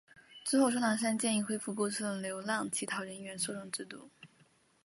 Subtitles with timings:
[0.43, 4.09] 之后钟南山建议恢复过去的流浪乞讨人员收容制度。